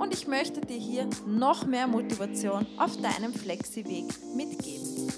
und 0.00 0.14
ich 0.14 0.26
möchte 0.26 0.62
dir 0.62 0.78
hier 0.78 1.06
noch 1.26 1.66
mehr 1.66 1.86
Motivation 1.86 2.66
auf 2.78 2.96
deinem 3.02 3.34
Flexi-Weg 3.34 4.06
mitgeben. 4.34 5.12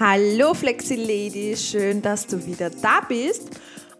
Hallo 0.00 0.54
Flexi 0.54 0.96
Lady, 0.96 1.56
schön, 1.56 2.02
dass 2.02 2.26
du 2.26 2.44
wieder 2.46 2.70
da 2.70 3.00
bist 3.08 3.50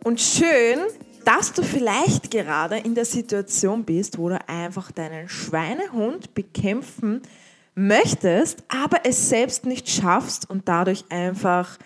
und 0.04 0.20
schön, 0.20 0.80
dass 1.28 1.52
du 1.52 1.62
vielleicht 1.62 2.30
gerade 2.30 2.78
in 2.78 2.94
der 2.94 3.04
Situation 3.04 3.84
bist, 3.84 4.16
wo 4.16 4.30
du 4.30 4.38
einfach 4.48 4.90
deinen 4.90 5.28
Schweinehund 5.28 6.32
bekämpfen 6.32 7.20
möchtest, 7.74 8.64
aber 8.68 9.00
es 9.04 9.28
selbst 9.28 9.66
nicht 9.66 9.90
schaffst 9.90 10.48
und 10.48 10.66
dadurch 10.66 11.04
einfach 11.10 11.76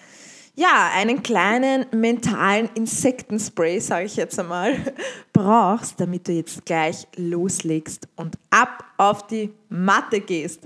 ja, 0.54 0.92
einen 0.94 1.24
kleinen 1.24 1.86
mentalen 1.90 2.70
Insektenspray, 2.74 3.80
sage 3.80 4.04
ich 4.04 4.14
jetzt 4.14 4.38
einmal, 4.38 4.76
brauchst, 5.32 5.98
damit 5.98 6.28
du 6.28 6.32
jetzt 6.32 6.64
gleich 6.64 7.08
loslegst 7.16 8.06
und 8.14 8.38
ab 8.50 8.84
auf 8.96 9.26
die 9.26 9.50
Matte 9.68 10.20
gehst. 10.20 10.60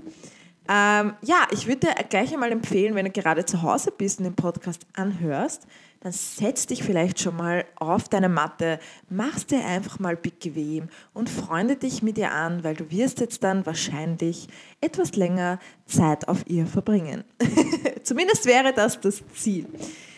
Ähm, 0.69 1.13
ja, 1.23 1.47
ich 1.49 1.65
würde 1.65 1.87
dir 1.87 1.95
gleich 2.07 2.31
einmal 2.31 2.51
empfehlen, 2.51 2.93
wenn 2.93 3.05
du 3.05 3.11
gerade 3.11 3.43
zu 3.43 3.59
Hause 3.63 3.91
bist 3.97 4.19
und 4.19 4.25
den 4.25 4.35
Podcast 4.35 4.85
anhörst, 4.93 5.65
dann 5.99 6.11
setz 6.11 6.67
dich 6.67 6.83
vielleicht 6.83 7.19
schon 7.19 7.35
mal 7.35 7.65
auf 7.75 8.07
deine 8.07 8.29
Matte, 8.29 8.79
machst 9.09 9.51
dir 9.51 9.65
einfach 9.65 9.99
mal 9.99 10.15
bequem 10.15 10.89
und 11.13 11.29
freunde 11.29 11.75
dich 11.75 12.03
mit 12.03 12.17
ihr 12.17 12.31
an, 12.31 12.63
weil 12.63 12.75
du 12.75 12.91
wirst 12.91 13.19
jetzt 13.19 13.43
dann 13.43 13.65
wahrscheinlich 13.65 14.47
etwas 14.79 15.15
länger 15.15 15.59
Zeit 15.85 16.27
auf 16.27 16.45
ihr 16.47 16.67
verbringen. 16.67 17.23
Zumindest 18.03 18.45
wäre 18.45 18.73
das 18.73 18.99
das 19.01 19.23
Ziel. 19.33 19.65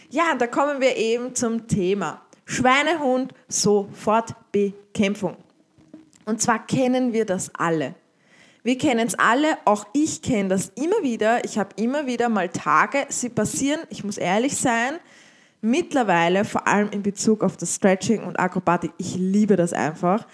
Ja, 0.09 0.35
da 0.37 0.47
kommen 0.47 0.81
wir 0.81 0.97
eben 0.97 1.35
zum 1.35 1.67
Thema 1.67 2.21
Schweinehund 2.45 3.33
Sofortbekämpfung. 3.47 5.37
Und 6.25 6.41
zwar 6.41 6.65
kennen 6.65 7.13
wir 7.13 7.25
das 7.25 7.53
alle. 7.55 7.95
Wir 8.63 8.77
kennen 8.77 9.07
es 9.07 9.15
alle, 9.15 9.57
auch 9.65 9.87
ich 9.93 10.21
kenne 10.21 10.49
das 10.49 10.69
immer 10.75 11.01
wieder. 11.01 11.45
Ich 11.45 11.57
habe 11.57 11.69
immer 11.77 12.07
wieder 12.07 12.27
mal 12.27 12.49
Tage, 12.49 13.05
sie 13.09 13.29
passieren, 13.29 13.79
ich 13.89 14.03
muss 14.03 14.17
ehrlich 14.17 14.57
sein, 14.57 14.99
mittlerweile, 15.61 16.45
vor 16.45 16.67
allem 16.67 16.89
in 16.91 17.03
Bezug 17.03 17.43
auf 17.43 17.57
das 17.57 17.75
Stretching 17.75 18.23
und 18.23 18.39
Akrobatik, 18.39 18.91
ich 18.97 19.15
liebe 19.15 19.55
das 19.55 19.73
einfach, 19.73 20.25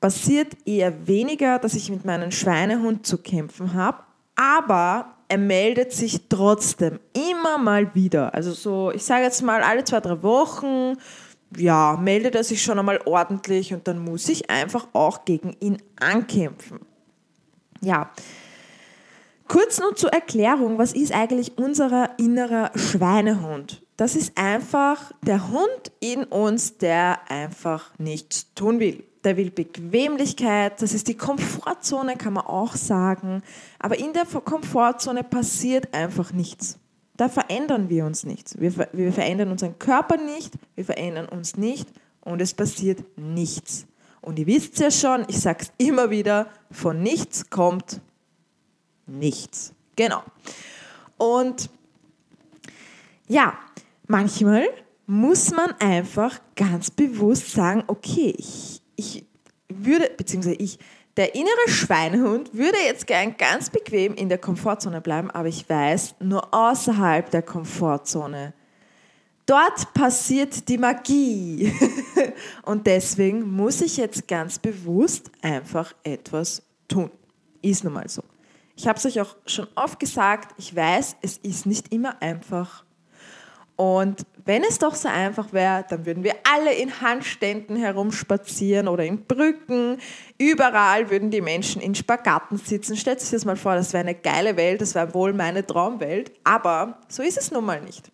passiert 0.00 0.56
eher 0.66 1.06
weniger, 1.06 1.58
dass 1.58 1.74
ich 1.74 1.90
mit 1.90 2.04
meinem 2.04 2.30
Schweinehund 2.30 3.06
zu 3.06 3.18
kämpfen 3.18 3.74
habe, 3.74 3.98
aber 4.34 5.14
er 5.28 5.38
meldet 5.38 5.92
sich 5.92 6.28
trotzdem 6.28 6.98
immer 7.14 7.56
mal 7.56 7.94
wieder. 7.94 8.34
Also 8.34 8.52
so, 8.52 8.90
ich 8.90 9.04
sage 9.04 9.22
jetzt 9.22 9.42
mal 9.42 9.62
alle 9.62 9.84
zwei, 9.84 10.00
drei 10.00 10.22
Wochen, 10.22 10.98
ja, 11.56 11.96
meldet 12.00 12.34
er 12.34 12.44
sich 12.44 12.62
schon 12.62 12.78
einmal 12.78 13.00
ordentlich 13.04 13.72
und 13.72 13.86
dann 13.88 13.98
muss 13.98 14.28
ich 14.28 14.50
einfach 14.50 14.88
auch 14.92 15.24
gegen 15.24 15.56
ihn 15.60 15.78
ankämpfen. 16.00 16.80
Ja, 17.80 18.10
kurz 19.52 19.78
nur 19.78 19.94
zur 19.94 20.10
Erklärung, 20.14 20.78
was 20.78 20.94
ist 20.94 21.12
eigentlich 21.12 21.58
unser 21.58 22.18
innerer 22.18 22.70
Schweinehund? 22.74 23.82
Das 23.98 24.16
ist 24.16 24.38
einfach 24.38 25.12
der 25.20 25.50
Hund 25.50 25.92
in 26.00 26.24
uns, 26.24 26.78
der 26.78 27.18
einfach 27.30 27.90
nichts 27.98 28.46
tun 28.54 28.80
will. 28.80 29.04
Der 29.24 29.36
will 29.36 29.50
Bequemlichkeit, 29.50 30.80
das 30.80 30.94
ist 30.94 31.06
die 31.06 31.18
Komfortzone, 31.18 32.16
kann 32.16 32.32
man 32.32 32.46
auch 32.46 32.74
sagen. 32.76 33.42
Aber 33.78 33.98
in 33.98 34.14
der 34.14 34.24
Komfortzone 34.24 35.22
passiert 35.22 35.92
einfach 35.92 36.32
nichts. 36.32 36.78
Da 37.18 37.28
verändern 37.28 37.90
wir 37.90 38.06
uns 38.06 38.24
nicht. 38.24 38.58
Wir, 38.58 38.88
wir 38.94 39.12
verändern 39.12 39.50
unseren 39.50 39.78
Körper 39.78 40.16
nicht, 40.16 40.54
wir 40.76 40.86
verändern 40.86 41.28
uns 41.28 41.58
nicht 41.58 41.90
und 42.22 42.40
es 42.40 42.54
passiert 42.54 43.04
nichts. 43.18 43.86
Und 44.22 44.38
ihr 44.38 44.46
wisst 44.46 44.78
ja 44.78 44.90
schon, 44.90 45.26
ich 45.28 45.40
sage 45.40 45.58
es 45.64 45.72
immer 45.76 46.08
wieder, 46.08 46.46
von 46.70 47.02
nichts 47.02 47.50
kommt 47.50 48.00
nichts. 49.18 49.72
Genau. 49.96 50.22
Und 51.18 51.70
ja, 53.28 53.58
manchmal 54.08 54.64
muss 55.06 55.50
man 55.50 55.72
einfach 55.78 56.40
ganz 56.56 56.90
bewusst 56.90 57.52
sagen, 57.52 57.84
okay, 57.86 58.34
ich, 58.36 58.80
ich 58.96 59.24
würde, 59.68 60.10
beziehungsweise 60.16 60.56
ich, 60.56 60.78
der 61.16 61.34
innere 61.34 61.68
Schweinehund 61.68 62.54
würde 62.54 62.78
jetzt 62.86 63.06
gern 63.06 63.36
ganz 63.36 63.68
bequem 63.68 64.14
in 64.14 64.28
der 64.28 64.38
Komfortzone 64.38 65.00
bleiben, 65.00 65.30
aber 65.30 65.48
ich 65.48 65.68
weiß, 65.68 66.16
nur 66.20 66.54
außerhalb 66.54 67.30
der 67.30 67.42
Komfortzone. 67.42 68.54
Dort 69.44 69.92
passiert 69.92 70.68
die 70.68 70.78
Magie. 70.78 71.72
Und 72.62 72.86
deswegen 72.86 73.50
muss 73.50 73.80
ich 73.82 73.96
jetzt 73.96 74.26
ganz 74.26 74.58
bewusst 74.58 75.30
einfach 75.42 75.92
etwas 76.04 76.62
tun. 76.88 77.10
Ist 77.60 77.84
nun 77.84 77.92
mal 77.92 78.08
so. 78.08 78.22
Ich 78.82 78.88
habe 78.88 78.98
es 78.98 79.06
euch 79.06 79.20
auch 79.20 79.36
schon 79.46 79.68
oft 79.76 80.00
gesagt, 80.00 80.56
ich 80.58 80.74
weiß, 80.74 81.14
es 81.22 81.36
ist 81.36 81.66
nicht 81.66 81.92
immer 81.92 82.20
einfach. 82.20 82.84
Und 83.76 84.26
wenn 84.44 84.64
es 84.64 84.80
doch 84.80 84.96
so 84.96 85.06
einfach 85.06 85.52
wäre, 85.52 85.86
dann 85.88 86.04
würden 86.04 86.24
wir 86.24 86.34
alle 86.52 86.74
in 86.74 87.00
Handständen 87.00 87.76
herumspazieren 87.76 88.88
oder 88.88 89.04
in 89.04 89.24
Brücken. 89.24 89.98
Überall 90.36 91.10
würden 91.10 91.30
die 91.30 91.40
Menschen 91.40 91.80
in 91.80 91.94
Spagaten 91.94 92.58
sitzen. 92.58 92.96
Stellt 92.96 93.20
sich 93.20 93.30
das 93.30 93.44
mal 93.44 93.54
vor, 93.54 93.76
das 93.76 93.92
wäre 93.92 94.00
eine 94.00 94.16
geile 94.16 94.56
Welt, 94.56 94.80
das 94.80 94.96
wäre 94.96 95.14
wohl 95.14 95.32
meine 95.32 95.64
Traumwelt. 95.64 96.32
Aber 96.42 96.98
so 97.06 97.22
ist 97.22 97.38
es 97.38 97.52
nun 97.52 97.64
mal 97.64 97.80
nicht. 97.80 98.10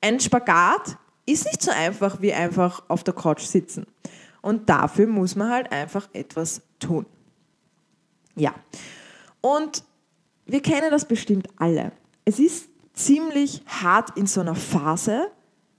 Ein 0.00 0.20
Spagat 0.20 0.96
ist 1.26 1.44
nicht 1.44 1.60
so 1.60 1.72
einfach 1.72 2.20
wie 2.20 2.32
einfach 2.32 2.84
auf 2.86 3.02
der 3.02 3.14
Couch 3.14 3.42
sitzen. 3.42 3.84
Und 4.42 4.68
dafür 4.68 5.08
muss 5.08 5.34
man 5.34 5.50
halt 5.50 5.72
einfach 5.72 6.08
etwas 6.12 6.62
tun. 6.78 7.04
Ja. 8.36 8.54
Und 9.40 9.82
wir 10.46 10.60
kennen 10.60 10.90
das 10.90 11.06
bestimmt 11.06 11.48
alle. 11.56 11.92
Es 12.24 12.38
ist 12.38 12.68
ziemlich 12.94 13.62
hart 13.66 14.16
in 14.16 14.26
so 14.26 14.40
einer 14.40 14.54
Phase, 14.54 15.30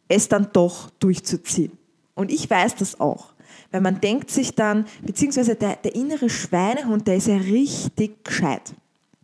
es 0.07 0.29
dann 0.29 0.49
doch 0.53 0.89
durchzuziehen. 0.99 1.71
Und 2.13 2.31
ich 2.31 2.49
weiß 2.49 2.75
das 2.75 2.99
auch. 2.99 3.33
Weil 3.71 3.81
man 3.81 3.99
denkt 3.99 4.29
sich 4.29 4.55
dann, 4.55 4.85
beziehungsweise 5.01 5.55
der, 5.55 5.75
der 5.77 5.95
innere 5.95 6.29
Schweinehund, 6.29 7.07
der 7.07 7.17
ist 7.17 7.27
ja 7.27 7.37
richtig 7.37 8.23
gescheit. 8.23 8.73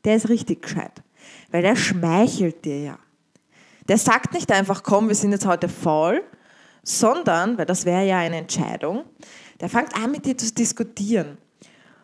Der 0.04 0.16
ist 0.16 0.30
richtig 0.30 0.64
gescheit. 0.64 1.04
Weil 1.52 1.62
der 1.62 1.76
schmeichelt 1.76 2.66
dir 2.66 2.80
ja. 2.80 3.00
Der 3.88 3.98
sagt 3.98 4.34
nicht 4.34 4.52
einfach, 4.52 4.84
komm, 4.84 5.08
wir 5.08 5.16
sind 5.16 5.32
jetzt 5.32 5.46
heute 5.46 5.70
faul, 5.70 6.24
sondern, 6.84 7.58
weil 7.58 7.66
das 7.66 7.86
wäre 7.86 8.06
ja 8.06 8.20
eine 8.20 8.38
Entscheidung, 8.38 9.04
der 9.60 9.70
fängt 9.70 9.96
an 9.96 10.12
mit 10.12 10.26
dir 10.26 10.38
zu 10.38 10.54
diskutieren. 10.54 11.38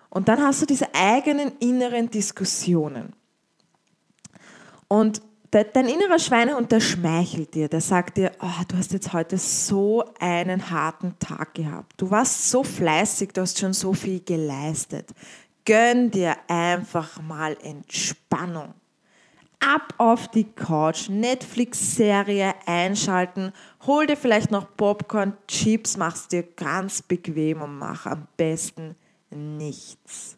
Und 0.10 0.28
dann 0.28 0.42
hast 0.42 0.62
du 0.62 0.66
diese 0.66 0.94
eigenen 0.94 1.52
inneren 1.60 2.10
Diskussionen. 2.10 3.14
Und 4.88 5.22
dein 5.52 5.88
innerer 5.88 6.20
Schweinehund, 6.20 6.72
der 6.72 6.80
schmeichelt 6.80 7.54
dir, 7.54 7.68
der 7.68 7.82
sagt 7.82 8.18
dir, 8.18 8.32
oh, 8.42 8.64
du 8.68 8.78
hast 8.78 8.94
jetzt 8.94 9.14
heute 9.14 9.38
so 9.38 10.04
einen 10.20 10.70
harten 10.70 11.18
Tag 11.20 11.56
gehabt. 11.56 11.94
Du 11.98 12.10
warst 12.12 12.50
so 12.50 12.64
fleißig, 12.64 13.32
du 13.34 13.42
hast 13.42 13.60
schon 13.60 13.74
so 13.74 13.94
viel 13.94 14.22
geleistet. 14.22 15.10
Gönn 15.66 16.12
dir 16.12 16.36
einfach 16.48 17.22
mal 17.22 17.58
Entspannung. 17.62 18.74
Ab 19.60 19.94
auf 19.98 20.28
die 20.30 20.44
Couch, 20.44 21.10
Netflix-Serie 21.10 22.54
einschalten, 22.68 23.52
hol 23.88 24.06
dir 24.06 24.16
vielleicht 24.16 24.52
noch 24.52 24.78
Popcorn, 24.78 25.36
Chips, 25.48 25.98
mach's 25.98 26.28
dir 26.28 26.44
ganz 26.44 27.02
bequem 27.02 27.64
und 27.64 27.80
mach 27.80 28.06
am 28.06 28.28
besten 28.38 28.96
nichts. 29.32 30.37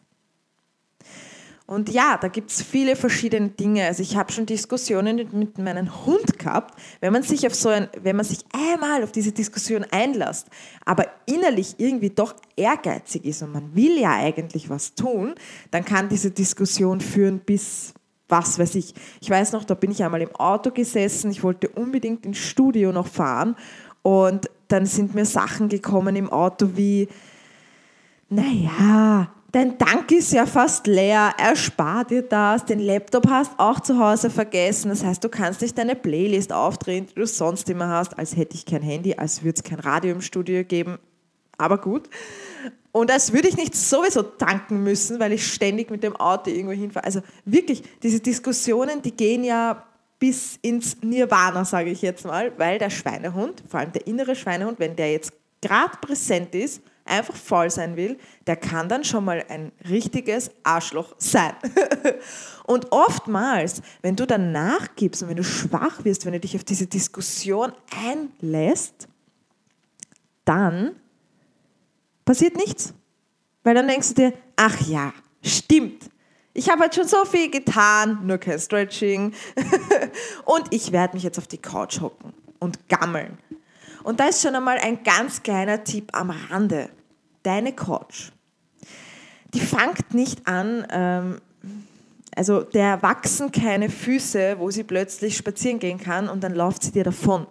Und 1.70 1.88
ja, 1.88 2.18
da 2.20 2.26
gibt 2.26 2.50
es 2.50 2.62
viele 2.62 2.96
verschiedene 2.96 3.50
Dinge. 3.50 3.86
Also 3.86 4.02
ich 4.02 4.16
habe 4.16 4.32
schon 4.32 4.44
Diskussionen 4.44 5.28
mit 5.30 5.56
meinem 5.58 6.04
Hund 6.04 6.36
gehabt, 6.36 6.74
wenn 6.98 7.12
man 7.12 7.22
sich 7.22 7.46
auf 7.46 7.54
so 7.54 7.68
ein, 7.68 7.86
wenn 8.02 8.16
man 8.16 8.24
sich 8.24 8.40
einmal 8.52 9.04
auf 9.04 9.12
diese 9.12 9.30
Diskussion 9.30 9.86
einlässt, 9.92 10.48
aber 10.84 11.06
innerlich 11.26 11.76
irgendwie 11.78 12.10
doch 12.10 12.34
ehrgeizig 12.56 13.24
ist 13.24 13.42
und 13.42 13.52
man 13.52 13.72
will 13.76 14.00
ja 14.00 14.16
eigentlich 14.16 14.68
was 14.68 14.96
tun, 14.96 15.36
dann 15.70 15.84
kann 15.84 16.08
diese 16.08 16.32
Diskussion 16.32 17.00
führen 17.00 17.38
bis 17.38 17.94
was 18.28 18.58
weiß 18.58 18.74
ich. 18.74 18.92
Ich 19.20 19.30
weiß 19.30 19.52
noch, 19.52 19.62
da 19.62 19.74
bin 19.74 19.92
ich 19.92 20.02
einmal 20.02 20.22
im 20.22 20.34
Auto 20.34 20.72
gesessen, 20.72 21.30
ich 21.30 21.44
wollte 21.44 21.68
unbedingt 21.68 22.26
ins 22.26 22.38
Studio 22.38 22.90
noch 22.90 23.06
fahren 23.06 23.54
und 24.02 24.50
dann 24.66 24.86
sind 24.86 25.14
mir 25.14 25.24
Sachen 25.24 25.68
gekommen 25.68 26.16
im 26.16 26.30
Auto 26.30 26.70
wie, 26.74 27.06
naja, 28.28 29.32
dein 29.52 29.78
Tank 29.78 30.10
ist 30.12 30.32
ja 30.32 30.46
fast 30.46 30.86
leer, 30.86 31.32
erspar 31.38 32.04
dir 32.04 32.22
das, 32.22 32.64
den 32.64 32.78
Laptop 32.78 33.28
hast 33.28 33.52
auch 33.58 33.80
zu 33.80 33.98
Hause 33.98 34.30
vergessen, 34.30 34.90
das 34.90 35.04
heißt, 35.04 35.22
du 35.22 35.28
kannst 35.28 35.60
nicht 35.60 35.76
deine 35.76 35.96
Playlist 35.96 36.52
aufdrehen, 36.52 37.06
die 37.06 37.14
du 37.14 37.26
sonst 37.26 37.68
immer 37.68 37.88
hast, 37.88 38.18
als 38.18 38.36
hätte 38.36 38.54
ich 38.54 38.66
kein 38.66 38.82
Handy, 38.82 39.14
als 39.14 39.42
würde 39.42 39.56
es 39.58 39.62
kein 39.62 39.80
Radio 39.80 40.12
im 40.12 40.20
Studio 40.20 40.64
geben, 40.64 40.98
aber 41.58 41.78
gut. 41.78 42.08
Und 42.92 43.10
als 43.10 43.32
würde 43.32 43.48
ich 43.48 43.56
nicht 43.56 43.76
sowieso 43.76 44.22
tanken 44.22 44.82
müssen, 44.82 45.20
weil 45.20 45.32
ich 45.32 45.46
ständig 45.46 45.90
mit 45.90 46.02
dem 46.02 46.16
Auto 46.16 46.50
irgendwo 46.50 46.72
hinfahre. 46.72 47.04
Also 47.04 47.20
wirklich, 47.44 47.84
diese 48.02 48.18
Diskussionen, 48.18 49.00
die 49.02 49.12
gehen 49.12 49.44
ja 49.44 49.86
bis 50.18 50.58
ins 50.60 50.96
Nirvana, 51.00 51.64
sage 51.64 51.90
ich 51.90 52.02
jetzt 52.02 52.26
mal, 52.26 52.52
weil 52.58 52.78
der 52.78 52.90
Schweinehund, 52.90 53.62
vor 53.68 53.80
allem 53.80 53.92
der 53.92 54.06
innere 54.06 54.34
Schweinehund, 54.34 54.80
wenn 54.80 54.96
der 54.96 55.12
jetzt 55.12 55.32
gerade 55.62 55.96
präsent 56.00 56.54
ist, 56.54 56.82
einfach 57.10 57.36
faul 57.36 57.70
sein 57.70 57.96
will, 57.96 58.18
der 58.46 58.56
kann 58.56 58.88
dann 58.88 59.04
schon 59.04 59.24
mal 59.24 59.44
ein 59.48 59.72
richtiges 59.88 60.50
Arschloch 60.62 61.14
sein. 61.18 61.52
und 62.66 62.90
oftmals, 62.92 63.82
wenn 64.02 64.16
du 64.16 64.26
dann 64.26 64.52
nachgibst 64.52 65.22
und 65.22 65.28
wenn 65.28 65.36
du 65.36 65.44
schwach 65.44 66.04
wirst, 66.04 66.24
wenn 66.24 66.32
du 66.32 66.40
dich 66.40 66.56
auf 66.56 66.64
diese 66.64 66.86
Diskussion 66.86 67.72
einlässt, 68.06 69.08
dann 70.44 70.96
passiert 72.24 72.56
nichts. 72.56 72.94
Weil 73.62 73.74
dann 73.74 73.88
denkst 73.88 74.08
du 74.08 74.14
dir, 74.14 74.32
ach 74.56 74.80
ja, 74.86 75.12
stimmt. 75.42 76.10
Ich 76.52 76.68
habe 76.68 76.82
halt 76.82 76.94
schon 76.94 77.06
so 77.06 77.24
viel 77.24 77.50
getan, 77.50 78.20
nur 78.26 78.38
kein 78.38 78.58
Stretching. 78.58 79.34
und 80.44 80.64
ich 80.70 80.92
werde 80.92 81.14
mich 81.14 81.22
jetzt 81.22 81.38
auf 81.38 81.46
die 81.46 81.58
Couch 81.58 82.00
hocken 82.00 82.32
und 82.58 82.88
gammeln. 82.88 83.38
Und 84.02 84.20
da 84.20 84.28
ist 84.28 84.42
schon 84.42 84.54
einmal 84.54 84.78
ein 84.78 85.02
ganz 85.02 85.42
kleiner 85.42 85.84
Tipp 85.84 86.08
am 86.12 86.30
Rande. 86.30 86.90
Deine 87.42 87.72
Couch. 87.72 88.32
Die 89.54 89.60
fangt 89.60 90.14
nicht 90.14 90.46
an, 90.46 90.86
ähm, 90.90 91.40
also 92.36 92.62
der 92.62 93.02
wachsen 93.02 93.50
keine 93.50 93.90
Füße, 93.90 94.58
wo 94.58 94.70
sie 94.70 94.84
plötzlich 94.84 95.36
spazieren 95.36 95.78
gehen 95.78 95.98
kann 95.98 96.28
und 96.28 96.44
dann 96.44 96.54
läuft 96.54 96.82
sie 96.82 96.92
dir 96.92 97.04
davon. 97.04 97.46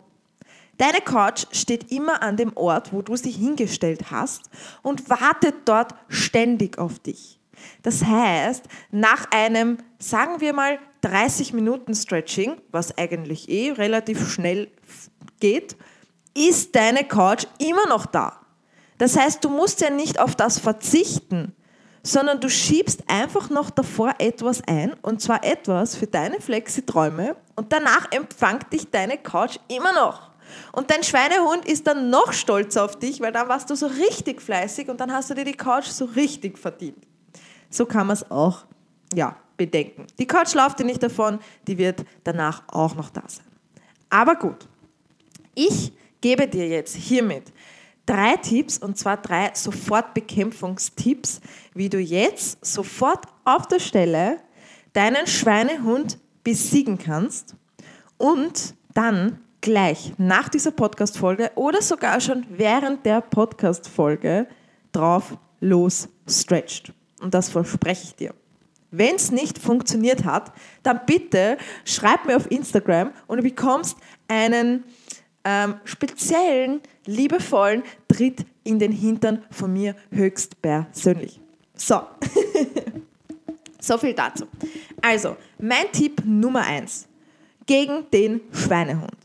Deine 0.77 1.01
Couch 1.01 1.45
steht 1.51 1.91
immer 1.91 2.23
an 2.23 2.37
dem 2.37 2.55
Ort, 2.55 2.93
wo 2.93 3.01
du 3.01 3.17
sie 3.17 3.31
hingestellt 3.31 4.11
hast 4.11 4.49
und 4.81 5.09
wartet 5.09 5.55
dort 5.65 5.93
ständig 6.07 6.77
auf 6.77 6.99
dich. 6.99 7.37
Das 7.83 8.05
heißt, 8.05 8.63
nach 8.89 9.29
einem, 9.31 9.79
sagen 9.97 10.39
wir 10.39 10.53
mal, 10.53 10.79
30 11.01 11.51
Minuten 11.51 11.93
Stretching, 11.93 12.55
was 12.71 12.97
eigentlich 12.97 13.49
eh 13.49 13.71
relativ 13.71 14.31
schnell 14.31 14.69
geht, 15.41 15.75
ist 16.33 16.75
deine 16.75 17.03
Couch 17.03 17.45
immer 17.57 17.87
noch 17.87 18.05
da. 18.05 18.39
Das 18.99 19.17
heißt, 19.17 19.43
du 19.43 19.49
musst 19.49 19.81
ja 19.81 19.89
nicht 19.89 20.19
auf 20.19 20.35
das 20.35 20.59
verzichten, 20.59 21.55
sondern 22.03 22.39
du 22.39 22.49
schiebst 22.49 23.03
einfach 23.07 23.49
noch 23.49 23.69
davor 23.69 24.13
etwas 24.19 24.61
ein 24.67 24.93
und 25.01 25.21
zwar 25.21 25.43
etwas 25.43 25.95
für 25.95 26.05
deine 26.05 26.39
Flexi-Träume 26.39 27.35
und 27.55 27.71
danach 27.71 28.11
empfängt 28.11 28.71
dich 28.71 28.91
deine 28.91 29.17
Couch 29.17 29.57
immer 29.69 29.93
noch. 29.93 30.29
Und 30.73 30.91
dein 30.91 31.03
Schweinehund 31.03 31.65
ist 31.65 31.87
dann 31.87 32.09
noch 32.09 32.33
stolzer 32.33 32.83
auf 32.83 32.97
dich, 32.97 33.21
weil 33.21 33.31
dann 33.31 33.47
warst 33.47 33.69
du 33.69 33.75
so 33.75 33.87
richtig 33.87 34.41
fleißig 34.41 34.89
und 34.89 34.99
dann 34.99 35.13
hast 35.13 35.29
du 35.29 35.33
dir 35.33 35.45
die 35.45 35.53
Couch 35.53 35.85
so 35.85 36.05
richtig 36.05 36.57
verdient. 36.57 36.97
So 37.69 37.85
kann 37.85 38.07
man 38.07 38.15
es 38.15 38.29
auch 38.29 38.65
ja, 39.13 39.35
bedenken. 39.55 40.07
Die 40.17 40.27
Couch 40.27 40.53
läuft 40.55 40.79
dir 40.79 40.85
nicht 40.85 41.03
davon, 41.03 41.39
die 41.67 41.77
wird 41.77 42.03
danach 42.23 42.63
auch 42.67 42.95
noch 42.95 43.09
da 43.11 43.23
sein. 43.27 43.45
Aber 44.09 44.35
gut, 44.35 44.67
ich 45.53 45.93
gebe 46.19 46.47
dir 46.47 46.67
jetzt 46.67 46.95
hiermit 46.95 47.53
drei 48.09 48.37
Tipps 48.37 48.79
und 48.79 48.97
zwar 48.97 49.17
drei 49.17 49.51
Sofortbekämpfungstipps, 49.53 51.41
wie 51.75 51.89
du 51.89 51.99
jetzt 51.99 52.65
sofort 52.65 53.25
auf 53.45 53.67
der 53.67 53.79
Stelle 53.79 54.37
deinen 54.93 55.27
Schweinehund 55.27 56.17
besiegen 56.43 56.97
kannst 56.97 57.55
und 58.17 58.73
dann 58.95 59.39
gleich 59.61 60.13
nach 60.17 60.49
dieser 60.49 60.71
Podcast-Folge 60.71 61.51
oder 61.53 61.83
sogar 61.83 62.19
schon 62.19 62.45
während 62.49 63.05
der 63.05 63.21
Podcast-Folge 63.21 64.47
drauf 64.91 65.37
los 65.59 66.09
stretcht. 66.27 66.91
Und 67.21 67.35
das 67.35 67.49
verspreche 67.49 68.05
ich 68.05 68.15
dir. 68.15 68.33
Wenn 68.89 69.17
es 69.17 69.31
nicht 69.31 69.59
funktioniert 69.59 70.25
hat, 70.25 70.51
dann 70.81 71.01
bitte 71.05 71.57
schreib 71.85 72.25
mir 72.25 72.37
auf 72.37 72.49
Instagram 72.49 73.11
und 73.27 73.37
du 73.37 73.43
bekommst 73.43 73.97
einen 74.27 74.83
ähm, 75.43 75.75
speziellen, 75.83 76.81
liebevollen 77.05 77.83
Tritt 78.07 78.45
in 78.63 78.79
den 78.79 78.91
Hintern 78.91 79.43
von 79.51 79.73
mir 79.73 79.95
höchst 80.11 80.61
persönlich. 80.61 81.39
So, 81.75 82.01
so 83.79 83.97
viel 83.97 84.13
dazu. 84.13 84.45
Also, 85.01 85.37
mein 85.59 85.91
Tipp 85.91 86.21
Nummer 86.25 86.61
eins 86.61 87.07
gegen 87.65 88.09
den 88.11 88.41
Schweinehund. 88.51 89.15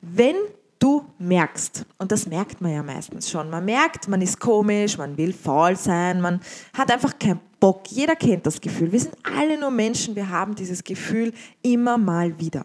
Wenn 0.00 0.36
du 0.78 1.04
merkst, 1.18 1.84
und 1.98 2.12
das 2.12 2.26
merkt 2.26 2.60
man 2.60 2.72
ja 2.72 2.82
meistens 2.82 3.30
schon, 3.30 3.50
man 3.50 3.64
merkt, 3.64 4.08
man 4.08 4.22
ist 4.22 4.38
komisch, 4.38 4.96
man 4.96 5.16
will 5.16 5.32
faul 5.32 5.76
sein, 5.76 6.20
man 6.20 6.40
hat 6.72 6.90
einfach 6.90 7.18
keinen 7.18 7.40
Bock. 7.60 7.90
Jeder 7.90 8.14
kennt 8.16 8.46
das 8.46 8.60
Gefühl. 8.60 8.92
Wir 8.92 9.00
sind 9.00 9.14
alle 9.36 9.58
nur 9.58 9.70
Menschen, 9.70 10.14
wir 10.14 10.28
haben 10.28 10.54
dieses 10.54 10.84
Gefühl 10.84 11.32
immer 11.62 11.98
mal 11.98 12.38
wieder. 12.38 12.64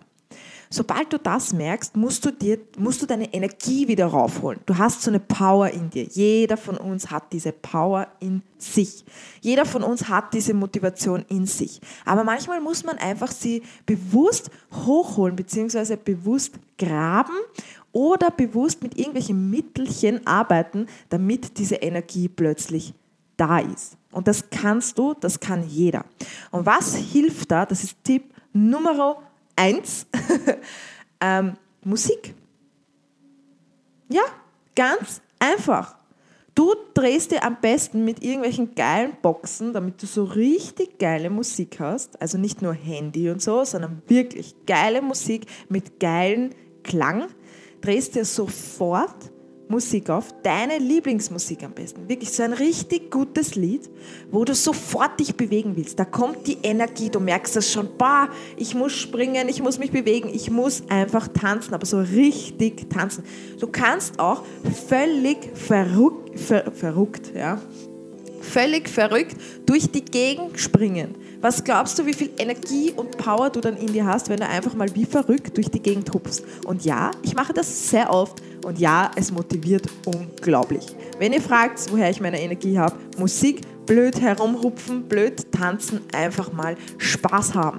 Sobald 0.74 1.14
du 1.14 1.20
das 1.20 1.54
merkst, 1.54 1.96
musst 1.96 2.26
du, 2.26 2.32
dir, 2.32 2.58
musst 2.80 3.00
du 3.00 3.06
deine 3.06 3.32
Energie 3.32 3.88
wieder 3.88 4.08
raufholen. 4.08 4.60
Du 4.66 4.76
hast 4.76 5.04
so 5.04 5.12
eine 5.12 5.20
Power 5.20 5.70
in 5.70 5.92
dir. 5.92 6.06
Jeder 6.06 6.58
von 6.58 6.78
uns 6.78 7.12
hat 7.12 7.32
diese 7.32 7.52
Power 7.52 8.08
in 8.20 8.42
sich. 8.58 9.06
Jeder 9.40 9.66
von 9.66 9.84
uns 9.84 10.10
hat 10.10 10.34
diese 10.34 10.56
Motivation 10.56 11.26
in 11.30 11.46
sich. 11.46 11.80
Aber 12.06 12.24
manchmal 12.24 12.60
muss 12.60 12.84
man 12.84 12.98
einfach 12.98 13.32
sie 13.32 13.62
bewusst 13.86 14.50
hochholen, 14.72 15.36
beziehungsweise 15.36 15.96
bewusst 15.96 16.56
graben 16.80 17.38
oder 17.92 18.32
bewusst 18.32 18.82
mit 18.82 18.98
irgendwelchen 18.98 19.52
Mittelchen 19.52 20.26
arbeiten, 20.26 20.88
damit 21.10 21.60
diese 21.60 21.76
Energie 21.76 22.28
plötzlich 22.28 22.96
da 23.38 23.60
ist. 23.60 23.96
Und 24.12 24.28
das 24.28 24.50
kannst 24.50 24.98
du, 24.98 25.14
das 25.14 25.40
kann 25.40 25.70
jeder. 25.70 26.04
Und 26.50 26.66
was 26.66 26.96
hilft 26.96 27.52
da? 27.52 27.64
Das 27.64 27.84
ist 27.84 28.04
Tipp 28.04 28.34
Nummer 28.54 28.98
eins. 29.56 30.06
ähm, 31.22 31.58
Musik. 31.84 32.34
Ja, 34.10 34.24
ganz 34.76 35.22
einfach. 35.40 35.96
Du 36.56 36.76
drehst 36.94 37.32
dir 37.32 37.44
am 37.44 37.58
besten 37.60 38.06
mit 38.06 38.24
irgendwelchen 38.24 38.76
geilen 38.76 39.14
Boxen, 39.24 39.74
damit 39.74 40.02
du 40.02 40.06
so 40.06 40.24
richtig 40.24 41.00
geile 41.00 41.32
Musik 41.32 41.80
hast. 41.80 42.22
Also 42.22 42.38
nicht 42.38 42.62
nur 42.62 42.74
Handy 42.74 43.32
und 43.32 43.42
so, 43.42 43.64
sondern 43.64 44.04
wirklich 44.08 44.56
geile 44.68 45.02
Musik 45.02 45.48
mit 45.70 46.00
geilen 46.00 46.54
Klang. 46.84 47.28
Drehst 47.82 48.14
dir 48.16 48.24
sofort 48.24 49.33
Musik 49.74 50.12
auf, 50.12 50.28
deine 50.44 50.78
Lieblingsmusik 50.78 51.64
am 51.64 51.72
besten. 51.72 52.08
Wirklich 52.08 52.32
so 52.32 52.44
ein 52.44 52.54
richtig 52.54 53.10
gutes 53.10 53.56
Lied, 53.56 53.90
wo 54.30 54.46
du 54.46 54.54
sofort 54.54 55.20
dich 55.20 55.36
bewegen 55.36 55.76
willst. 55.76 55.98
Da 55.98 56.06
kommt 56.06 56.46
die 56.46 56.60
Energie, 56.62 57.10
du 57.10 57.20
merkst 57.20 57.58
es 57.58 57.72
schon, 57.72 57.90
boah, 57.98 58.30
ich 58.56 58.76
muss 58.76 58.92
springen, 58.92 59.50
ich 59.50 59.64
muss 59.64 59.80
mich 59.80 59.90
bewegen, 59.90 60.30
ich 60.32 60.52
muss 60.52 60.84
einfach 60.90 61.28
tanzen, 61.28 61.74
aber 61.74 61.88
so 61.88 62.00
richtig 62.00 62.88
tanzen. 62.92 63.24
Du 63.60 63.66
kannst 63.66 64.20
auch 64.20 64.44
völlig 64.88 65.38
verrückt, 65.56 66.40
ver, 66.40 66.72
verrückt 66.72 67.32
ja, 67.36 67.60
völlig 68.44 68.90
verrückt 68.90 69.38
durch 69.66 69.90
die 69.90 70.04
Gegend 70.04 70.60
springen. 70.60 71.16
Was 71.42 71.64
glaubst 71.64 72.00
du, 72.00 72.06
wie 72.06 72.14
viel 72.14 72.30
Energie 72.38 72.92
und 72.96 73.18
Power 73.18 73.50
du 73.50 73.60
dann 73.60 73.76
in 73.76 73.88
dir 73.88 74.06
hast, 74.06 74.30
wenn 74.30 74.38
du 74.40 74.48
einfach 74.48 74.76
mal 74.76 74.88
wie 74.96 75.06
verrückt 75.06 75.58
durch 75.58 75.70
die 75.70 75.82
Gegend 75.82 76.14
hupfst? 76.14 76.44
Und 76.66 76.86
ja, 76.86 77.12
ich 77.22 77.36
mache 77.36 77.54
das 77.54 77.90
sehr 77.90 78.10
oft 78.10 78.42
und 78.64 78.80
ja, 78.80 79.12
es 79.16 79.32
motiviert 79.32 79.88
unglaublich. 80.06 80.86
Wenn 81.20 81.34
ihr 81.34 81.42
fragt, 81.42 81.92
woher 81.92 82.10
ich 82.10 82.22
meine 82.22 82.42
Energie 82.42 82.78
habe, 82.78 82.96
Musik, 83.18 83.62
blöd 83.86 84.22
herumhupfen, 84.22 85.04
blöd 85.04 85.52
tanzen, 85.52 86.02
einfach 86.14 86.54
mal 86.54 86.78
Spaß 86.98 87.56
haben. 87.56 87.78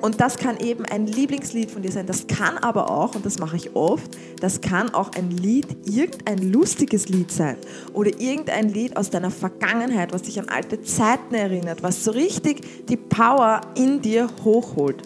Und 0.00 0.20
das 0.20 0.36
kann 0.36 0.58
eben 0.58 0.84
ein 0.84 1.06
Lieblingslied 1.06 1.70
von 1.70 1.82
dir 1.82 1.90
sein. 1.90 2.06
Das 2.06 2.26
kann 2.26 2.58
aber 2.58 2.90
auch, 2.90 3.14
und 3.14 3.26
das 3.26 3.38
mache 3.38 3.56
ich 3.56 3.74
oft, 3.74 4.16
das 4.40 4.60
kann 4.60 4.94
auch 4.94 5.10
ein 5.16 5.30
Lied, 5.30 5.66
irgendein 5.88 6.52
lustiges 6.52 7.08
Lied 7.08 7.32
sein. 7.32 7.56
Oder 7.92 8.18
irgendein 8.20 8.68
Lied 8.68 8.96
aus 8.96 9.10
deiner 9.10 9.30
Vergangenheit, 9.30 10.12
was 10.12 10.22
dich 10.22 10.38
an 10.38 10.48
alte 10.48 10.82
Zeiten 10.82 11.34
erinnert, 11.34 11.82
was 11.82 12.04
so 12.04 12.12
richtig 12.12 12.86
die 12.86 12.96
Power 12.96 13.60
in 13.74 14.00
dir 14.00 14.28
hochholt. 14.44 15.02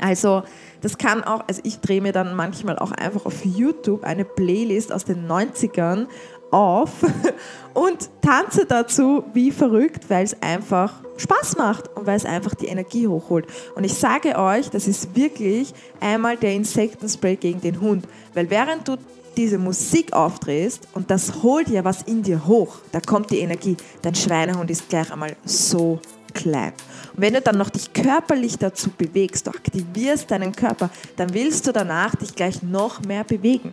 Also, 0.00 0.42
das 0.80 0.98
kann 0.98 1.24
auch, 1.24 1.44
also 1.46 1.62
ich 1.64 1.80
drehe 1.80 2.02
mir 2.02 2.12
dann 2.12 2.34
manchmal 2.34 2.78
auch 2.78 2.92
einfach 2.92 3.24
auf 3.24 3.44
YouTube 3.44 4.04
eine 4.04 4.24
Playlist 4.24 4.92
aus 4.92 5.04
den 5.04 5.26
90ern 5.26 6.08
auf 6.54 6.90
und 7.74 8.08
tanze 8.22 8.64
dazu 8.64 9.24
wie 9.34 9.50
verrückt, 9.50 10.08
weil 10.08 10.24
es 10.24 10.40
einfach 10.40 11.02
Spaß 11.16 11.56
macht 11.56 11.88
und 11.96 12.06
weil 12.06 12.16
es 12.16 12.24
einfach 12.24 12.54
die 12.54 12.66
Energie 12.66 13.08
hochholt. 13.08 13.46
Und 13.74 13.84
ich 13.84 13.94
sage 13.94 14.38
euch, 14.38 14.70
das 14.70 14.86
ist 14.86 15.16
wirklich 15.16 15.74
einmal 16.00 16.36
der 16.36 16.54
Insektenspray 16.54 17.36
gegen 17.36 17.60
den 17.60 17.80
Hund, 17.80 18.06
weil 18.34 18.48
während 18.50 18.86
du 18.86 18.96
diese 19.36 19.58
Musik 19.58 20.12
aufdrehst 20.12 20.86
und 20.94 21.10
das 21.10 21.42
holt 21.42 21.68
ja 21.68 21.84
was 21.84 22.02
in 22.02 22.22
dir 22.22 22.46
hoch, 22.46 22.76
da 22.92 23.00
kommt 23.00 23.30
die 23.30 23.40
Energie, 23.40 23.76
dein 24.02 24.14
Schweinehund 24.14 24.70
ist 24.70 24.88
gleich 24.88 25.12
einmal 25.12 25.34
so 25.44 25.98
klein. 26.34 26.72
Und 27.16 27.20
wenn 27.20 27.34
du 27.34 27.40
dann 27.40 27.58
noch 27.58 27.70
dich 27.70 27.92
körperlich 27.92 28.58
dazu 28.58 28.90
bewegst, 28.90 29.48
du 29.48 29.50
aktivierst 29.50 30.30
deinen 30.30 30.54
Körper, 30.54 30.90
dann 31.16 31.34
willst 31.34 31.66
du 31.66 31.72
danach 31.72 32.14
dich 32.14 32.36
gleich 32.36 32.62
noch 32.62 33.02
mehr 33.02 33.24
bewegen. 33.24 33.72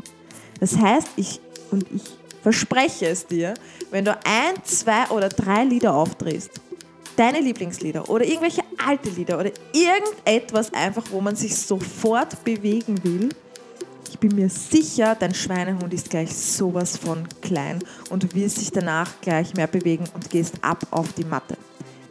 Das 0.59 0.77
heißt, 0.77 1.09
ich 1.15 1.39
und 1.71 1.85
ich 1.91 2.20
verspreche 2.41 3.07
es 3.07 3.25
dir, 3.25 3.53
wenn 3.91 4.05
du 4.05 4.13
ein, 4.25 4.55
zwei 4.63 5.07
oder 5.09 5.29
drei 5.29 5.63
Lieder 5.63 5.93
aufdrehst, 5.93 6.51
deine 7.15 7.39
Lieblingslieder 7.39 8.09
oder 8.09 8.25
irgendwelche 8.25 8.63
alte 8.85 9.09
Lieder 9.09 9.39
oder 9.39 9.51
irgendetwas 9.73 10.73
einfach, 10.73 11.05
wo 11.11 11.21
man 11.21 11.35
sich 11.35 11.55
sofort 11.55 12.43
bewegen 12.43 13.03
will, 13.03 13.29
ich 14.09 14.19
bin 14.19 14.35
mir 14.35 14.49
sicher, 14.49 15.15
dein 15.17 15.33
Schweinehund 15.33 15.93
ist 15.93 16.09
gleich 16.09 16.35
sowas 16.35 16.97
von 16.97 17.27
klein 17.41 17.79
und 18.09 18.23
du 18.23 18.33
wirst 18.35 18.59
dich 18.59 18.69
danach 18.69 19.09
gleich 19.21 19.53
mehr 19.53 19.67
bewegen 19.67 20.03
und 20.13 20.29
gehst 20.29 20.55
ab 20.61 20.85
auf 20.91 21.13
die 21.13 21.23
Matte. 21.23 21.55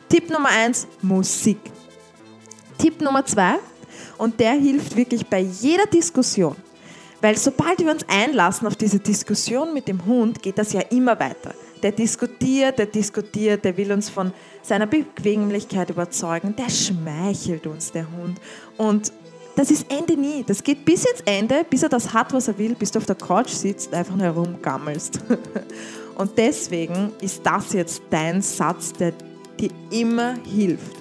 Tipp 0.08 0.30
Nummer 0.30 0.49
eins: 0.49 0.87
Musik. 1.02 1.58
Tipp 2.78 3.02
Nummer 3.02 3.25
zwei, 3.26 3.56
und 4.16 4.40
der 4.40 4.52
hilft 4.52 4.96
wirklich 4.96 5.26
bei 5.26 5.40
jeder 5.40 5.87
Diskussion, 5.87 6.56
weil 7.20 7.36
sobald 7.36 7.78
wir 7.80 7.90
uns 7.90 8.04
einlassen 8.08 8.66
auf 8.66 8.76
diese 8.76 8.98
Diskussion 8.98 9.74
mit 9.74 9.88
dem 9.88 10.04
Hund, 10.06 10.42
geht 10.42 10.58
das 10.58 10.72
ja 10.72 10.80
immer 10.90 11.18
weiter. 11.18 11.54
Der 11.82 11.92
diskutiert, 11.92 12.78
der 12.78 12.86
diskutiert, 12.86 13.64
der 13.64 13.76
will 13.76 13.92
uns 13.92 14.10
von 14.10 14.32
seiner 14.62 14.86
Bequemlichkeit 14.86 15.90
überzeugen, 15.90 16.54
der 16.56 16.68
schmeichelt 16.68 17.66
uns, 17.66 17.92
der 17.92 18.06
Hund. 18.10 18.38
Und 18.76 19.12
das 19.56 19.70
ist 19.70 19.90
Ende 19.90 20.16
nie. 20.16 20.44
Das 20.46 20.62
geht 20.62 20.84
bis 20.84 21.04
ins 21.04 21.20
Ende, 21.24 21.64
bis 21.68 21.82
er 21.82 21.88
das 21.88 22.12
hat, 22.12 22.32
was 22.32 22.48
er 22.48 22.58
will, 22.58 22.74
bis 22.74 22.90
du 22.90 22.98
auf 22.98 23.06
der 23.06 23.16
Couch 23.16 23.50
sitzt 23.50 23.92
einfach 23.92 24.14
nur 24.14 24.26
herumgammelst. 24.26 25.20
Und 26.16 26.36
deswegen 26.36 27.12
ist 27.20 27.44
das 27.44 27.72
jetzt 27.72 28.02
dein 28.10 28.42
Satz, 28.42 28.92
der 28.92 29.12
dir 29.58 29.70
immer 29.90 30.34
hilft. 30.44 30.96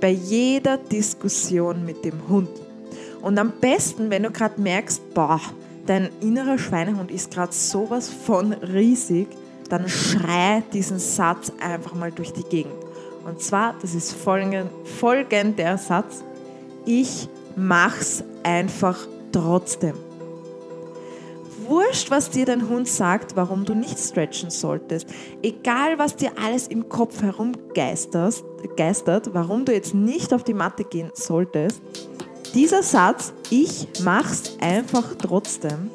Bei 0.00 0.10
jeder 0.10 0.78
Diskussion 0.78 1.84
mit 1.84 2.04
dem 2.04 2.28
Hund. 2.28 2.50
Und 3.20 3.38
am 3.38 3.52
besten, 3.60 4.10
wenn 4.10 4.22
du 4.22 4.30
gerade 4.30 4.60
merkst, 4.60 5.12
boah, 5.12 5.40
dein 5.90 6.08
innerer 6.20 6.56
Schweinehund 6.56 7.10
ist 7.10 7.32
gerade 7.32 7.52
sowas 7.52 8.08
von 8.08 8.52
riesig, 8.52 9.26
dann 9.68 9.88
schrei 9.88 10.62
diesen 10.72 11.00
Satz 11.00 11.50
einfach 11.60 11.94
mal 11.94 12.12
durch 12.12 12.32
die 12.32 12.44
Gegend. 12.44 12.76
Und 13.24 13.42
zwar, 13.42 13.74
das 13.82 13.96
ist 13.96 14.12
folgend, 14.12 14.70
folgender 14.84 15.76
Satz, 15.78 16.22
ich 16.86 17.28
mach's 17.56 18.22
einfach 18.44 18.96
trotzdem. 19.32 19.96
Wurscht, 21.66 22.08
was 22.12 22.30
dir 22.30 22.46
dein 22.46 22.68
Hund 22.68 22.86
sagt, 22.86 23.34
warum 23.34 23.64
du 23.64 23.74
nicht 23.74 23.98
stretchen 23.98 24.50
solltest. 24.50 25.08
Egal, 25.42 25.98
was 25.98 26.14
dir 26.14 26.30
alles 26.40 26.68
im 26.68 26.88
Kopf 26.88 27.20
herumgeistert, 27.20 28.44
geistert, 28.76 29.34
warum 29.34 29.64
du 29.64 29.72
jetzt 29.72 29.94
nicht 29.94 30.32
auf 30.32 30.44
die 30.44 30.54
Matte 30.54 30.84
gehen 30.84 31.10
solltest. 31.14 31.80
Dieser 32.54 32.82
Satz, 32.82 33.32
ich 33.48 33.86
mach's 34.02 34.56
einfach 34.60 35.04
trotzdem, 35.16 35.90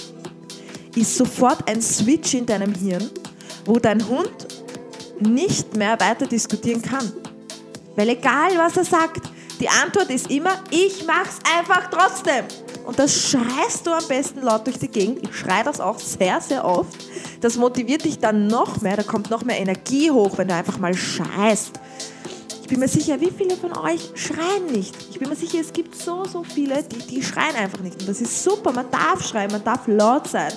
ist 0.96 1.18
sofort 1.18 1.70
ein 1.70 1.82
Switch 1.82 2.34
in 2.34 2.46
deinem 2.46 2.74
Hirn, 2.74 3.10
wo 3.66 3.78
dein 3.78 4.08
Hund 4.08 4.48
nicht 5.20 5.76
mehr 5.76 6.00
weiter 6.00 6.26
diskutieren 6.26 6.82
kann. 6.82 7.12
Weil 7.98 8.10
egal, 8.10 8.52
was 8.58 8.78
er 8.78 8.86
sagt, 8.86 9.30
die 9.60 9.68
Antwort 9.68 10.10
ist 10.10 10.32
immer, 10.32 10.52
ich 10.70 11.06
mach's 11.06 11.40
einfach 11.58 11.90
trotzdem. 11.90 12.46
Und 12.86 13.00
das 13.00 13.30
schreist 13.30 13.86
du 13.86 13.92
am 13.92 14.08
besten 14.08 14.42
laut 14.42 14.66
durch 14.66 14.80
die 14.80 14.88
Gegend. 14.88 15.28
Ich 15.28 15.36
schreie 15.36 15.64
das 15.64 15.82
auch 15.82 16.00
sehr, 16.00 16.40
sehr 16.40 16.64
oft. 16.64 17.06
Das 17.42 17.58
motiviert 17.58 18.06
dich 18.06 18.20
dann 18.20 18.48
noch 18.48 18.82
mehr. 18.82 18.96
Da 18.96 19.04
kommt 19.04 19.30
noch 19.30 19.44
mehr 19.44 19.60
Energie 19.60 20.12
hoch, 20.12 20.38
wenn 20.38 20.48
du 20.48 20.54
einfach 20.54 20.78
mal 20.78 20.94
schreist. 20.94 21.80
Ich 22.66 22.70
bin 22.70 22.80
mir 22.80 22.88
sicher, 22.88 23.22
wie 23.22 23.30
viele 23.30 23.56
von 23.56 23.78
euch 23.78 24.10
schreien 24.16 24.66
nicht? 24.72 24.96
Ich 25.12 25.20
bin 25.20 25.30
mir 25.30 25.36
sicher, 25.36 25.60
es 25.62 25.72
gibt 25.72 25.94
so, 25.94 26.26
so 26.26 26.44
viele, 26.44 26.82
die, 26.82 26.98
die 26.98 27.22
schreien 27.22 27.56
einfach 27.56 27.78
nicht. 27.82 28.00
Und 28.00 28.10
das 28.10 28.22
ist 28.22 28.44
super. 28.44 28.72
Man 28.72 28.90
darf 28.90 29.24
schreien, 29.24 29.52
man 29.52 29.64
darf 29.64 29.86
laut 29.86 30.28
sein. 30.28 30.52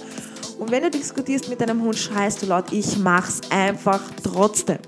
Und 0.58 0.70
wenn 0.70 0.84
du 0.84 0.90
diskutierst 0.90 1.50
mit 1.50 1.60
deinem 1.60 1.82
Hund, 1.82 1.98
schreist 1.98 2.40
du 2.40 2.46
laut, 2.46 2.72
ich 2.72 2.96
mach's 2.96 3.42
einfach 3.50 4.00
trotzdem. 4.22 4.78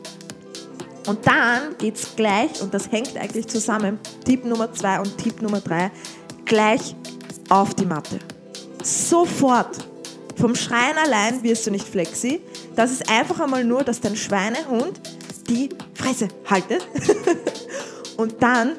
Und 1.06 1.26
dann 1.26 1.76
geht 1.76 1.96
es 1.96 2.16
gleich, 2.16 2.62
und 2.62 2.72
das 2.72 2.90
hängt 2.90 3.14
eigentlich 3.18 3.46
zusammen, 3.48 3.98
Tipp 4.24 4.46
Nummer 4.46 4.72
2 4.72 5.00
und 5.00 5.18
Tipp 5.18 5.42
Nummer 5.42 5.60
3, 5.60 5.90
gleich 6.46 6.96
auf 7.50 7.74
die 7.74 7.84
Matte. 7.84 8.18
Sofort. 8.82 9.76
Vom 10.36 10.54
Schreien 10.54 10.96
allein 10.96 11.42
wirst 11.42 11.66
du 11.66 11.70
nicht 11.70 11.86
flexi. 11.86 12.40
Das 12.76 12.90
ist 12.90 13.10
einfach 13.10 13.40
einmal 13.40 13.62
nur, 13.62 13.84
dass 13.84 14.00
dein 14.00 14.16
Schweinehund 14.16 14.98
die 15.50 15.68
Fresse 15.94 16.28
haltet. 16.48 16.86
und 18.16 18.40
dann 18.40 18.76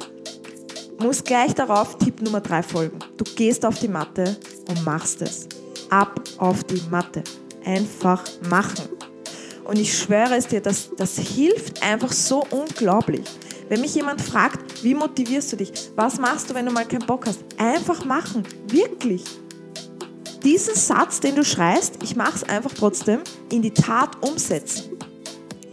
muss 1.00 1.24
gleich 1.24 1.54
darauf 1.54 1.98
Tipp 1.98 2.22
Nummer 2.22 2.42
3 2.42 2.64
folgen. 2.64 3.00
Du 3.18 3.26
gehst 3.36 3.66
auf 3.66 3.80
die 3.80 3.88
Matte 3.88 4.38
und 4.70 4.86
machst 4.86 5.22
es. 5.22 5.48
Ab 5.90 6.22
auf 6.38 6.64
die 6.64 6.82
Matte. 6.90 7.24
Einfach 7.66 8.24
machen. 8.50 8.90
Und 9.66 9.78
ich 9.78 9.96
schwöre 9.98 10.36
es 10.36 10.48
dir, 10.48 10.62
das, 10.62 10.90
das 10.98 11.18
hilft 11.18 11.84
einfach 11.84 12.12
so 12.12 12.46
unglaublich. 12.50 13.24
Wenn 13.70 13.82
mich 13.82 13.96
jemand 13.96 14.22
fragt, 14.22 14.84
wie 14.84 14.94
motivierst 14.94 15.54
du 15.54 15.58
dich? 15.58 15.72
Was 15.96 16.20
machst 16.20 16.50
du, 16.50 16.54
wenn 16.54 16.66
du 16.66 16.72
mal 16.72 16.86
keinen 16.86 17.06
Bock 17.06 17.26
hast? 17.28 17.40
Einfach 17.58 18.04
machen. 18.06 18.44
Wirklich. 18.68 19.24
Diesen 20.44 20.76
Satz, 20.76 21.20
den 21.20 21.36
du 21.36 21.46
schreist, 21.46 22.00
ich 22.04 22.16
mache 22.16 22.36
es 22.36 22.44
einfach 22.44 22.74
trotzdem, 22.74 23.22
in 23.52 23.62
die 23.62 23.72
Tat 23.72 24.18
umsetzen. 24.22 24.98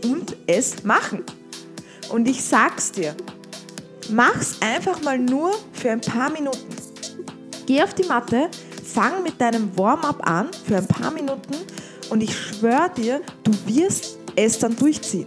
Und 0.04 0.36
es 0.46 0.84
machen. 0.84 1.24
Und 2.10 2.28
ich 2.28 2.42
sag's 2.42 2.92
dir, 2.92 3.14
mach's 4.10 4.56
einfach 4.60 5.02
mal 5.02 5.18
nur 5.18 5.52
für 5.72 5.90
ein 5.90 6.00
paar 6.00 6.30
Minuten. 6.30 6.68
Geh 7.66 7.82
auf 7.82 7.94
die 7.94 8.06
Matte, 8.06 8.48
fang 8.82 9.22
mit 9.22 9.40
deinem 9.40 9.76
Warm-up 9.76 10.26
an 10.26 10.48
für 10.66 10.76
ein 10.76 10.86
paar 10.86 11.10
Minuten 11.10 11.54
und 12.10 12.22
ich 12.22 12.34
schwöre 12.34 12.90
dir, 12.96 13.20
du 13.44 13.52
wirst 13.66 14.18
es 14.34 14.58
dann 14.58 14.74
durchziehen. 14.74 15.26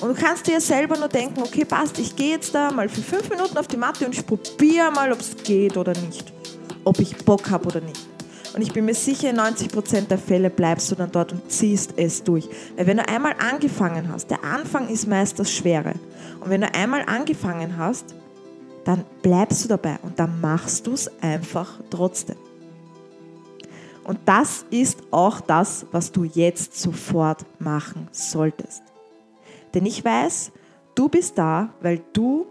Und 0.00 0.08
du 0.08 0.14
kannst 0.14 0.46
dir 0.46 0.60
selber 0.60 0.96
nur 0.96 1.08
denken, 1.08 1.42
okay, 1.42 1.64
passt, 1.64 1.98
ich 1.98 2.16
gehe 2.16 2.30
jetzt 2.30 2.54
da 2.54 2.70
mal 2.70 2.88
für 2.88 3.02
fünf 3.02 3.28
Minuten 3.28 3.56
auf 3.58 3.68
die 3.68 3.76
Matte 3.76 4.06
und 4.06 4.14
ich 4.14 4.26
probiere 4.26 4.90
mal, 4.90 5.12
ob 5.12 5.20
es 5.20 5.36
geht 5.44 5.76
oder 5.76 5.92
nicht. 5.92 6.32
Ob 6.84 6.98
ich 6.98 7.14
Bock 7.18 7.50
habe 7.50 7.66
oder 7.68 7.80
nicht. 7.82 8.09
Und 8.54 8.62
ich 8.62 8.72
bin 8.72 8.84
mir 8.84 8.94
sicher, 8.94 9.30
in 9.30 9.38
90% 9.38 10.08
der 10.08 10.18
Fälle 10.18 10.50
bleibst 10.50 10.90
du 10.90 10.96
dann 10.96 11.12
dort 11.12 11.32
und 11.32 11.50
ziehst 11.50 11.94
es 11.96 12.24
durch. 12.24 12.48
Weil 12.76 12.86
wenn 12.86 12.96
du 12.96 13.08
einmal 13.08 13.34
angefangen 13.38 14.10
hast, 14.12 14.30
der 14.30 14.42
Anfang 14.42 14.88
ist 14.88 15.06
meist 15.06 15.38
das 15.38 15.52
Schwere. 15.52 15.94
Und 16.40 16.50
wenn 16.50 16.62
du 16.62 16.74
einmal 16.74 17.04
angefangen 17.06 17.76
hast, 17.76 18.14
dann 18.84 19.04
bleibst 19.22 19.64
du 19.64 19.68
dabei 19.68 19.98
und 20.02 20.18
dann 20.18 20.40
machst 20.40 20.86
du 20.86 20.94
es 20.94 21.10
einfach 21.22 21.78
trotzdem. 21.90 22.36
Und 24.04 24.18
das 24.24 24.64
ist 24.70 24.98
auch 25.10 25.40
das, 25.40 25.86
was 25.92 26.10
du 26.10 26.24
jetzt 26.24 26.80
sofort 26.80 27.44
machen 27.60 28.08
solltest. 28.10 28.82
Denn 29.74 29.86
ich 29.86 30.04
weiß, 30.04 30.50
du 30.96 31.08
bist 31.08 31.38
da, 31.38 31.68
weil 31.80 32.00
du 32.12 32.46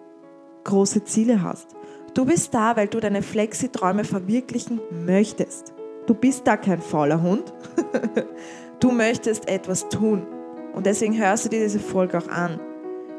große 0.63 1.03
Ziele 1.03 1.41
hast. 1.41 1.67
Du 2.13 2.25
bist 2.25 2.53
da, 2.53 2.75
weil 2.77 2.87
du 2.87 2.99
deine 2.99 3.21
Flexi-Träume 3.21 4.03
verwirklichen 4.03 4.79
möchtest. 5.05 5.73
Du 6.09 6.15
bist 6.15 6.47
da 6.47 6.57
kein 6.57 6.81
fauler 6.81 7.21
Hund. 7.21 7.53
du 8.79 8.89
möchtest 8.89 9.47
etwas 9.47 9.87
tun. 9.89 10.25
Und 10.73 10.87
deswegen 10.87 11.15
hörst 11.15 11.45
du 11.45 11.49
dir 11.49 11.61
diese 11.61 11.79
Folge 11.79 12.17
auch 12.17 12.27
an 12.27 12.59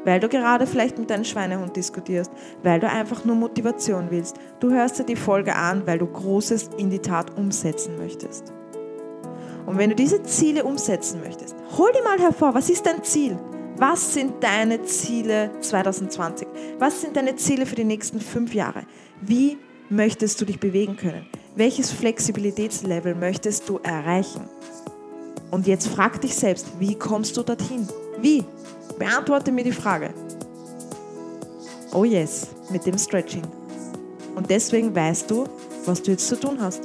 weil 0.03 0.19
du 0.19 0.27
gerade 0.27 0.65
vielleicht 0.65 0.97
mit 0.97 1.11
deinem 1.11 1.23
Schweinehund 1.23 1.75
diskutierst, 1.75 2.31
weil 2.63 2.79
du 2.79 2.89
einfach 2.89 3.23
nur 3.23 3.35
Motivation 3.35 4.07
willst. 4.09 4.35
Du 4.59 4.71
hörst 4.71 4.97
dir 4.97 5.03
die 5.03 5.15
Folge 5.15 5.55
an, 5.55 5.85
weil 5.85 5.99
du 5.99 6.07
Großes 6.07 6.71
in 6.77 6.89
die 6.89 6.97
Tat 6.97 7.37
umsetzen 7.37 7.99
möchtest. 7.99 8.51
Und 9.67 9.77
wenn 9.77 9.91
du 9.91 9.95
diese 9.95 10.23
Ziele 10.23 10.63
umsetzen 10.63 11.21
möchtest, 11.23 11.55
hol 11.77 11.91
die 11.95 12.01
mal 12.01 12.17
hervor. 12.17 12.55
Was 12.55 12.71
ist 12.71 12.87
dein 12.87 13.03
Ziel? 13.03 13.37
Was 13.77 14.15
sind 14.15 14.43
deine 14.43 14.81
Ziele 14.81 15.51
2020? 15.59 16.47
Was 16.79 17.01
sind 17.01 17.15
deine 17.15 17.35
Ziele 17.35 17.67
für 17.67 17.75
die 17.75 17.83
nächsten 17.83 18.19
fünf 18.19 18.55
Jahre? 18.55 18.81
Wie 19.21 19.59
möchtest 19.89 20.41
du 20.41 20.45
dich 20.45 20.59
bewegen 20.59 20.97
können? 20.97 21.27
Welches 21.55 21.91
Flexibilitätslevel 21.91 23.13
möchtest 23.13 23.67
du 23.67 23.79
erreichen? 23.79 24.41
Und 25.51 25.67
jetzt 25.67 25.87
frag 25.87 26.21
dich 26.21 26.33
selbst, 26.33 26.67
wie 26.79 26.95
kommst 26.95 27.35
du 27.35 27.43
dorthin? 27.43 27.87
Wie? 28.21 28.45
Beantworte 28.97 29.51
mir 29.51 29.65
die 29.65 29.73
Frage. 29.73 30.13
Oh 31.93 32.05
yes, 32.05 32.47
mit 32.69 32.85
dem 32.85 32.97
Stretching. 32.97 33.43
Und 34.33 34.49
deswegen 34.49 34.95
weißt 34.95 35.29
du, 35.29 35.43
was 35.85 36.01
du 36.01 36.11
jetzt 36.11 36.29
zu 36.29 36.39
tun 36.39 36.57
hast. 36.61 36.81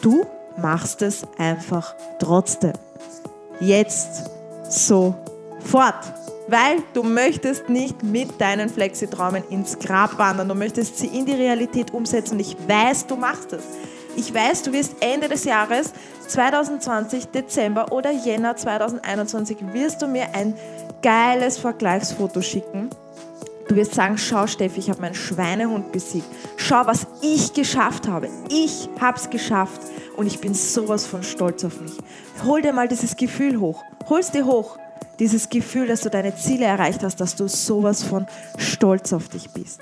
Du 0.00 0.24
machst 0.56 1.02
es 1.02 1.24
einfach 1.36 1.94
trotzdem. 2.18 2.72
Jetzt 3.60 4.30
sofort. 4.70 6.14
Weil 6.48 6.78
du 6.94 7.02
möchtest 7.02 7.68
nicht 7.68 8.02
mit 8.02 8.40
deinen 8.40 8.68
Flexiträumen 8.68 9.42
ins 9.50 9.78
Grab 9.78 10.16
wandern. 10.18 10.48
Du 10.48 10.54
möchtest 10.54 10.98
sie 10.98 11.06
in 11.06 11.26
die 11.26 11.34
Realität 11.34 11.92
umsetzen. 11.92 12.38
Ich 12.38 12.56
weiß, 12.68 13.06
du 13.06 13.16
machst 13.16 13.52
es. 13.52 13.64
Ich 14.16 14.32
weiß, 14.32 14.62
du 14.62 14.72
wirst 14.72 14.96
Ende 15.00 15.28
des 15.28 15.44
Jahres 15.44 15.92
2020, 16.28 17.26
Dezember 17.26 17.92
oder 17.92 18.10
Jänner 18.10 18.56
2021, 18.56 19.58
wirst 19.72 20.00
du 20.00 20.06
mir 20.06 20.34
ein 20.34 20.54
geiles 21.02 21.58
Vergleichsfoto 21.58 22.40
schicken. 22.40 22.88
Du 23.68 23.74
wirst 23.74 23.94
sagen, 23.94 24.16
schau 24.16 24.46
Steffi, 24.46 24.78
ich 24.78 24.90
habe 24.90 25.00
meinen 25.00 25.14
Schweinehund 25.14 25.90
besiegt. 25.92 26.26
Schau, 26.56 26.86
was 26.86 27.06
ich 27.20 27.52
geschafft 27.52 28.06
habe. 28.06 28.28
Ich 28.48 28.88
habe 29.00 29.18
es 29.18 29.28
geschafft 29.28 29.80
und 30.16 30.26
ich 30.26 30.40
bin 30.40 30.54
sowas 30.54 31.04
von 31.04 31.22
stolz 31.22 31.64
auf 31.64 31.80
mich. 31.80 31.98
Hol 32.44 32.62
dir 32.62 32.72
mal 32.72 32.86
dieses 32.86 33.16
Gefühl 33.16 33.58
hoch. 33.58 33.82
Hol's 34.08 34.30
dir 34.30 34.46
hoch. 34.46 34.78
Dieses 35.18 35.48
Gefühl, 35.48 35.88
dass 35.88 36.02
du 36.02 36.10
deine 36.10 36.36
Ziele 36.36 36.66
erreicht 36.66 37.02
hast, 37.02 37.20
dass 37.20 37.36
du 37.36 37.48
sowas 37.48 38.02
von 38.02 38.26
stolz 38.58 39.12
auf 39.12 39.28
dich 39.28 39.50
bist. 39.50 39.80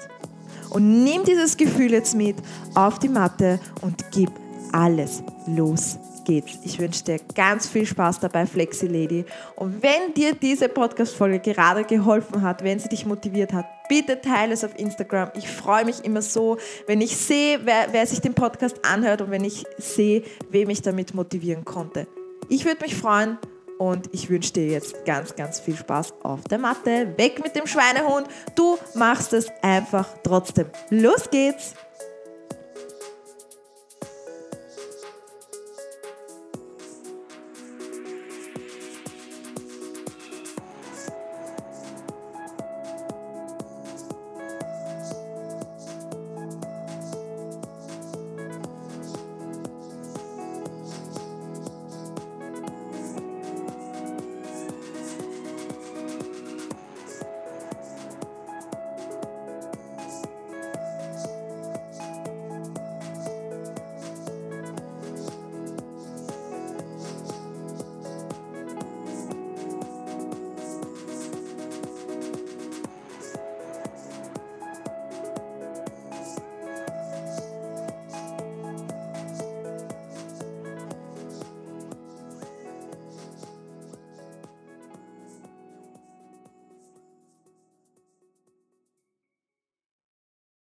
Und 0.70 1.04
nimm 1.04 1.24
dieses 1.24 1.56
Gefühl 1.56 1.92
jetzt 1.92 2.14
mit 2.14 2.36
auf 2.74 2.98
die 2.98 3.08
Matte 3.08 3.60
und 3.80 4.04
gib 4.10 4.30
alles. 4.72 5.22
Los 5.46 5.98
geht's. 6.24 6.58
Ich 6.64 6.78
wünsche 6.78 7.04
dir 7.04 7.20
ganz 7.34 7.68
viel 7.68 7.86
Spaß 7.86 8.20
dabei, 8.20 8.46
Flexi 8.46 8.86
Lady. 8.86 9.24
Und 9.56 9.82
wenn 9.82 10.14
dir 10.14 10.34
diese 10.34 10.68
Podcast-Folge 10.68 11.40
gerade 11.40 11.84
geholfen 11.84 12.42
hat, 12.42 12.64
wenn 12.64 12.78
sie 12.78 12.88
dich 12.88 13.06
motiviert 13.06 13.52
hat, 13.52 13.66
bitte 13.88 14.20
teile 14.20 14.54
es 14.54 14.64
auf 14.64 14.76
Instagram. 14.78 15.30
Ich 15.36 15.48
freue 15.48 15.84
mich 15.84 16.04
immer 16.04 16.22
so, 16.22 16.58
wenn 16.86 17.00
ich 17.00 17.16
sehe, 17.16 17.60
wer, 17.64 17.88
wer 17.92 18.06
sich 18.06 18.20
den 18.20 18.34
Podcast 18.34 18.76
anhört 18.84 19.20
und 19.22 19.30
wenn 19.30 19.44
ich 19.44 19.64
sehe, 19.78 20.22
wem 20.50 20.70
ich 20.70 20.82
damit 20.82 21.14
motivieren 21.14 21.64
konnte. 21.64 22.06
Ich 22.48 22.64
würde 22.64 22.82
mich 22.82 22.94
freuen 22.94 23.38
und 23.78 24.08
ich 24.12 24.30
wünsche 24.30 24.52
dir 24.52 24.66
jetzt 24.66 25.04
ganz, 25.04 25.34
ganz 25.36 25.60
viel 25.60 25.76
Spaß 25.76 26.14
auf 26.22 26.44
der 26.44 26.58
Matte. 26.58 27.14
Weg 27.16 27.42
mit 27.42 27.56
dem 27.56 27.66
Schweinehund. 27.66 28.28
Du 28.54 28.78
machst 28.94 29.32
es 29.32 29.48
einfach 29.62 30.08
trotzdem. 30.22 30.66
Los 30.90 31.30
geht's! 31.30 31.74